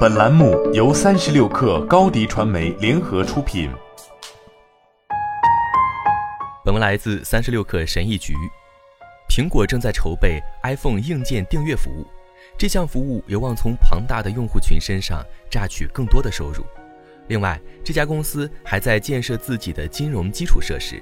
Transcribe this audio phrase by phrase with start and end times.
[0.00, 3.70] 本栏目由三十六氪高低传媒联合出品。
[6.64, 8.32] 本文来自三十六氪神译局。
[9.28, 12.06] 苹果正在筹备 iPhone 硬件订阅服务，
[12.56, 16.64] 这项服务有望从庞大的用户群身上榨取更多的收入。
[17.28, 20.98] 另外，这家公司还在建设自己的金融基础设施，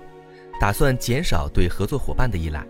[0.58, 2.66] 打算减少对合作伙伴的依赖。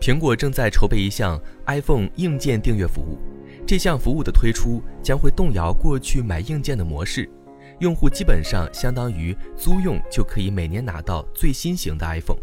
[0.00, 1.36] 苹果正在筹备一项
[1.66, 3.18] iPhone 硬件订阅服务，
[3.66, 7.28] 这项服务的推出将会动摇过去买硬件的模式，
[7.80, 12.38] 用户基本上相当于租用就可以每年拿到最新型的 iPhone。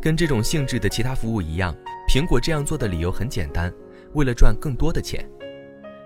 [0.00, 1.74] 跟这种性质的其他服务一样，
[2.06, 3.72] 苹果这样做的理由很简单，
[4.12, 5.26] 为了赚更多的钱。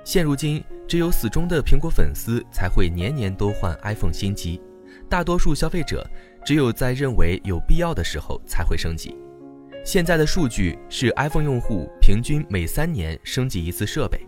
[0.05, 4.61] 现如今，只有死忠的苹果粉丝才会年年都换 iPhone 新机，
[5.09, 6.09] 大多数消费者
[6.45, 9.17] 只有在认为有必要的时候才会升级。
[9.85, 14.25] 现在的数据是 iPhone 用户平均每三年升级一次设备，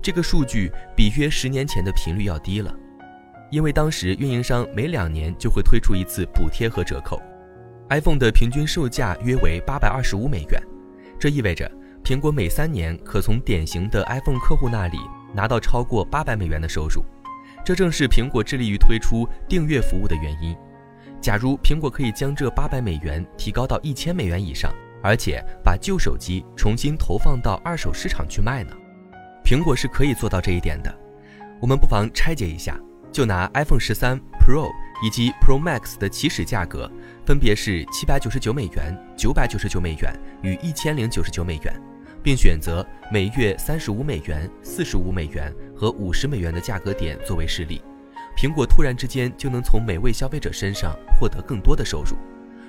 [0.00, 2.74] 这个数据比约十年前的频率要低了，
[3.50, 7.20] 因为当时运营商每两年就会推出一次补贴和折扣。
[7.90, 10.62] iPhone 的平均售价约为八百二十五美元，
[11.18, 11.70] 这意味着
[12.04, 14.98] 苹果每三年可从典型的 iPhone 客户那里
[15.34, 17.02] 拿到超过八百美元的收入。
[17.64, 20.56] 这正是苹果致力于推出订阅服务的原因。
[21.20, 28.72] 假如苹果可以将这八百美元提高到一千美元以上，而且把旧手机重新投放到二手市场去卖呢？
[29.48, 30.94] 苹果是可以做到这一点的。
[31.58, 32.78] 我们不妨拆解一下，
[33.10, 34.68] 就拿 iPhone 十三 Pro。
[35.00, 36.90] 以及 Pro Max 的起始价格
[37.24, 41.72] 分别是七百九十九美元、九百九十九美元与一千零九十九美元，
[42.20, 47.80] 并选择每月三十五美元、四十五美元和五十美元的价格点作为示例。
[48.36, 52.16] 苹果突然之间就能从每位消费者身上获得更多的收入，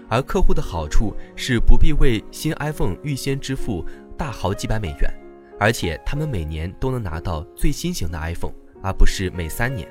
[0.08, 3.84] 而客户的好处是不必为新 iPhone 预先支付
[4.16, 5.12] 大好几百美元，
[5.60, 9.88] 而且他们每年都能拿到最新型的 iPhone，而不是每三年。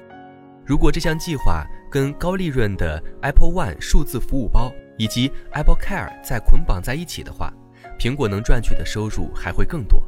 [0.65, 7.53] 如果这项计划跟高利润的 Apple One 数字服务包以及 Apple Care 再捆绑在一起的话，
[7.99, 10.03] 苹果能赚取的收入还会更多。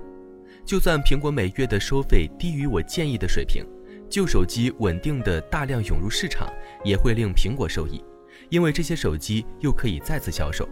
[0.65, 3.65] 就算苹果每月的收费低于我建议的水平，
[4.09, 6.53] 旧手机稳定的大量涌入市场
[6.85, 8.03] 也会令苹果受益，
[8.51, 10.69] 因为这些手机又可以再次销售。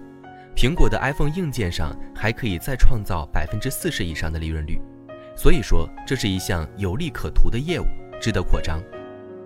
[0.58, 4.80] 苹果的 iPhone 硬件上还可以再创造百分之四十以上的利润率，
[5.36, 7.84] 所以说这是一项有利可图的业务，
[8.20, 8.82] 值得扩张。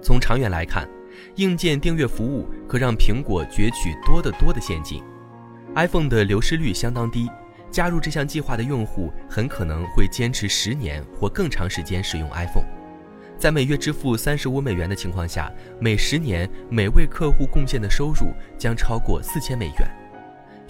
[0.03, 0.89] 从长远来看，
[1.35, 5.03] 硬件订阅服务可让苹果攫取多得多的现金。
[5.75, 7.29] iPhone 的流失率相当低，
[7.71, 12.65] 加入这项计划的用户很可能会坚持十年或更长时间使用 iPhone。
[13.37, 20.02] 在每月支付三十五美元的情况下，每十年每位客户贡献的收入将超过四千美元。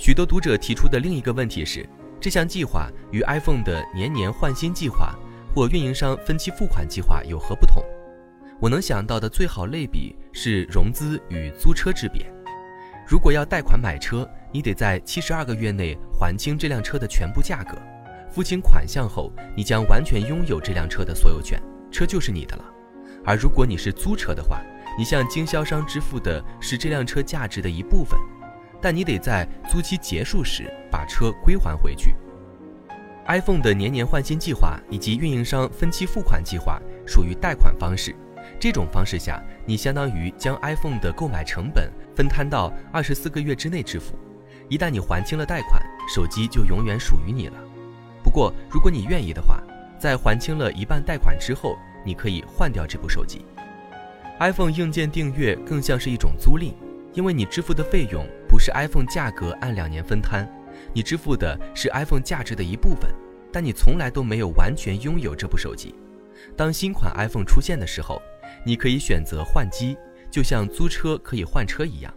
[0.03, 1.89] 许多读者提出的另一个问题是，
[2.21, 5.15] 这项计划与 iPhone 的年年换新计划
[5.55, 7.81] 或运营商分期付款计划有何不同？
[8.61, 12.27] 我能想到的最好类比是融资与租车之别。
[13.07, 17.79] 如果要贷款买车，你得在七十二个月内还清这辆车的全部价格，
[18.29, 21.63] 付清款项后，你将完全拥有这辆车的所有权，
[21.93, 22.65] 车就是你的了。
[23.25, 24.61] 而如果你是租车的话，
[24.99, 28.19] 你向经销商支付的是这辆车价值的一部分，
[28.83, 32.15] 但你得在租期结束时把车归还回去。
[33.27, 38.15] iPhone 的年年换新计划以及运营商分期付款计划属于贷款方式。
[38.59, 44.17] 这种方式下，你相当于将 iPhone 的购买成本分摊到二十四个月之内支付。
[44.69, 45.81] 一旦你还清了贷款，
[46.13, 47.55] 手机就永远属于你了。
[48.23, 49.63] 不过，如果你愿意的话，
[49.99, 53.45] 在还清了一半贷款之后，你可以换掉这部手机。
[54.41, 56.73] iPhone 硬件订阅更像是一种租赁，
[57.13, 60.47] 因为你支付的费用不是 iPhone 价格按两年分摊，
[60.93, 63.11] 你支付的是 iPhone 价值的一部分，
[63.51, 65.95] 但你从来都没有完全拥有这部手机。
[66.55, 68.21] 当新款 iPhone 出现的时候，
[68.63, 69.97] 你可以选择换机，
[70.31, 72.13] 就像租车可以换车一样。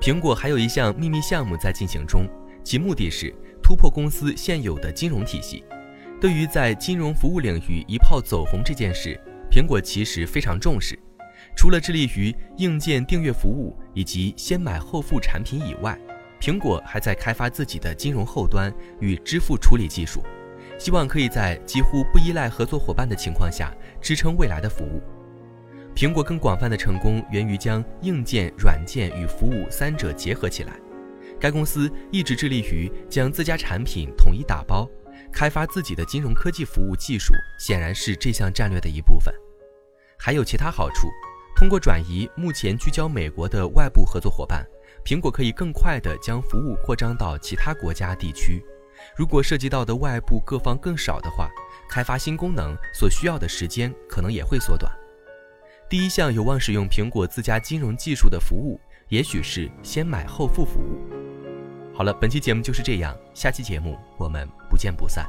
[0.00, 2.26] 苹果还有一项秘密项目在进行中，
[2.64, 3.30] 其目的是
[3.62, 5.62] 突破公司现有的金融体系。
[6.18, 9.20] 对于在金融服务领域一炮走红这件事，
[9.50, 10.98] 苹果其实非常重视。
[11.56, 15.98] 除了致力于硬件订阅服务以及先买后付产品以外，
[16.40, 20.22] 苹果还在开发自己的金融后端与支付处理技术，
[20.78, 25.02] 希望可以在几乎不依赖合作伙伴的情况下支撑未来的服务。
[25.94, 30.72] 苹果更广泛的成功源于将硬件、软件与服务三者结合起来。
[31.38, 34.88] 该公司一直致力于将自家产品统一打包，
[35.32, 39.34] 开发自己的金融科技服务技术，显然是这项战略的一部分。
[40.18, 41.08] 还有其他好处，
[41.56, 44.66] 通过转移目前聚焦美国的外部合作伙伴，
[45.04, 48.64] 苹果可以更快地将服务扩张到其他国家地区。
[49.16, 51.48] 如果涉及到的外部各方更少的话，
[51.88, 54.90] 开发新功能所需要的时间可能也会缩短。
[55.88, 60.98] 第一项有望使用苹果自家金融技术的服务，也许是先买后付服务。
[61.94, 65.28] 好了，本期节目就是这样，下期节目我们不见不散。